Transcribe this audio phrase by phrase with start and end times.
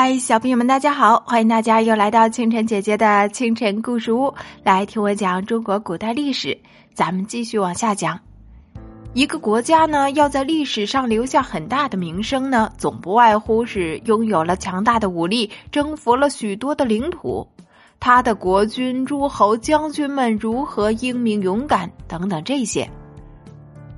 [0.00, 1.20] 嗨，小朋友们，大家好！
[1.26, 4.32] 欢迎大家又来到清晨姐姐的清晨故事屋，
[4.62, 6.56] 来听我讲中国古代历史。
[6.94, 8.16] 咱们继续往下讲。
[9.12, 17.44] 一个国家呢，要在历史上留下很大的名声呢，总不外乎是拥有了强大的武力，征服了许多的领土，
[17.98, 22.88] 他的国君、诸侯、将军们如何英明勇敢等等这些。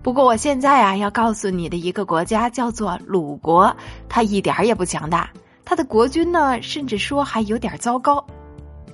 [0.00, 3.76] 不过，我现在啊，要告诉你的一个国家叫做鲁国，
[4.08, 5.28] 它一点也不强大。
[5.68, 8.24] 他的国君呢，甚至说还有点糟糕。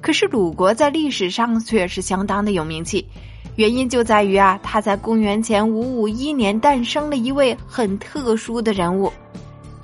[0.01, 3.07] 可是鲁国在历史上却是相当的有名气，
[3.55, 9.13] 原因就在于啊，他在公元前五五一年诞生了一位很特殊的人物，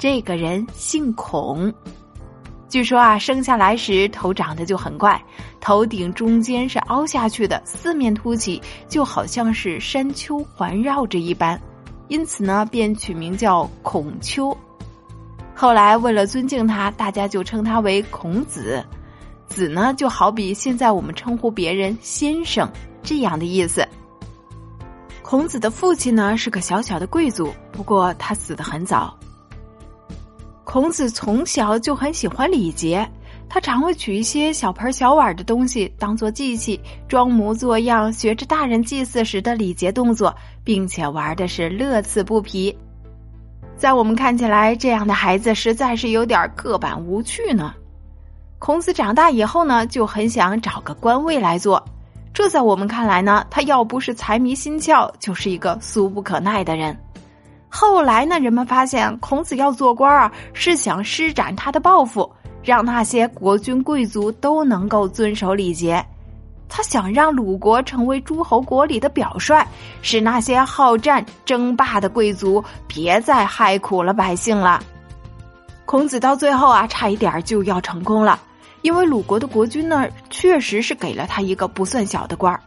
[0.00, 1.72] 这个人姓孔。
[2.68, 5.22] 据说啊，生下来时头长得就很怪，
[5.60, 11.56] 头顶中间是凹下去的，四面凸起，就好像是山丘环绕着一般，
[12.08, 14.52] 因此呢，便取名叫孔丘。
[15.60, 18.82] 后来，为了尊敬他，大家就称他为孔子。
[19.46, 22.66] 子呢，就好比现在我们称呼别人先生
[23.02, 23.86] 这样的意思。
[25.20, 29.14] 孔子的父亲呢是个小小的贵族，不过他死得很早。
[30.64, 33.06] 孔子从小就很喜欢礼节，
[33.46, 40.34] 他常会取一些小盆小碗的东西当做祭器，装模作样学着大人祭祀时的礼节动作，
[40.64, 42.74] 并且玩的是乐此不疲。
[43.80, 47.72] 在我们看起来，这样的孩子实在是有点刻板无趣呢。
[48.58, 51.82] 孔子长大以后呢，就很想找个官位来做。
[52.34, 56.94] 这在我们看来呢，他要不是财迷心窍，就是一个俗不可耐的人。
[57.70, 62.30] 后来呢，人们发现孔子要做官啊，是想施展他的抱负，
[62.62, 66.04] 让那些国君贵族都能够遵守礼节。
[66.70, 69.66] 他想让鲁国成为诸侯国里的表率，
[70.00, 74.80] 使那些好战争霸的贵族别再害苦了百姓了。
[75.84, 78.40] 孔子到最后啊，差一点就要成功了，
[78.82, 82.60] 因为鲁国的国君呢，确实是给了他一个不算小的官儿。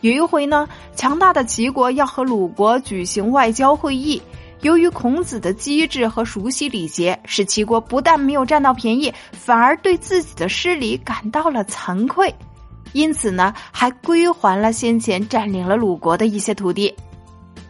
[0.00, 4.22] 有一回呢，强大的齐国要和鲁国举行外交会议，
[4.60, 12.32] 由于孔子的机智和熟悉礼节，使齐国不但没有占到便宜，反而对自己的失礼感到了惭愧。
[12.92, 16.94] 因此呢，还归还了先前占领了鲁国的一些土地。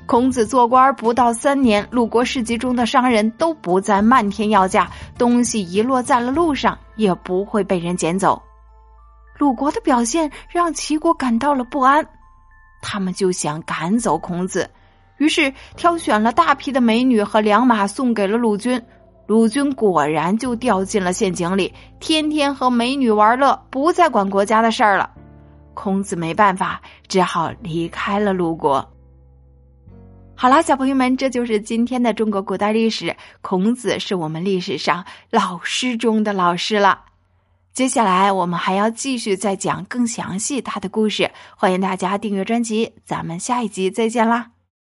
[0.07, 8.43] 孔子做官不到三年，鲁国市集中的商人都不再漫天要价，东西遗落在了路上也不会被人捡走。
[9.37, 12.07] 鲁国的表现让齐国感到了不安，
[12.81, 14.69] 他们就想赶走孔子，
[15.19, 18.83] 于是挑选了大批的美女和良马送给了鲁军。
[19.29, 25.11] 鲁军果然就掉进了陷阱里，天天和美女玩乐，不再管国家的事儿了。
[25.75, 28.77] 孔子没办法，只好离开了鲁国。
[30.35, 33.15] 好啦，小朋友们，这就是今天的中国古代历史。
[33.43, 37.03] 孔子是我们历史上老师中的老师了。
[37.75, 44.58] 接下来我们还要继续再讲更详细他的故事，欢迎大家订阅专辑，咱们下一集再见啦。